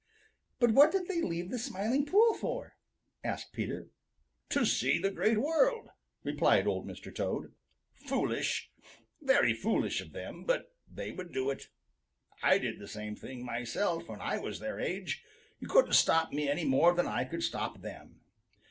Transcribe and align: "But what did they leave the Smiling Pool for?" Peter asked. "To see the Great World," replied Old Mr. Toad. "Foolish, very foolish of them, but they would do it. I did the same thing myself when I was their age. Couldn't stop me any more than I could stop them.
"But 0.59 0.71
what 0.71 0.91
did 0.91 1.07
they 1.07 1.21
leave 1.21 1.51
the 1.51 1.59
Smiling 1.59 2.07
Pool 2.07 2.33
for?" 2.33 2.73
Peter 3.53 3.75
asked. 3.81 3.91
"To 4.49 4.65
see 4.65 4.97
the 4.97 5.11
Great 5.11 5.37
World," 5.37 5.89
replied 6.23 6.65
Old 6.65 6.87
Mr. 6.87 7.13
Toad. 7.13 7.53
"Foolish, 7.93 8.71
very 9.21 9.53
foolish 9.53 10.01
of 10.01 10.11
them, 10.11 10.43
but 10.43 10.73
they 10.91 11.11
would 11.11 11.31
do 11.31 11.51
it. 11.51 11.67
I 12.41 12.57
did 12.57 12.79
the 12.79 12.87
same 12.87 13.15
thing 13.15 13.45
myself 13.45 14.09
when 14.09 14.21
I 14.21 14.39
was 14.39 14.57
their 14.59 14.79
age. 14.79 15.23
Couldn't 15.67 15.93
stop 15.93 16.33
me 16.33 16.49
any 16.49 16.65
more 16.65 16.95
than 16.95 17.05
I 17.05 17.23
could 17.23 17.43
stop 17.43 17.81
them. 17.83 18.21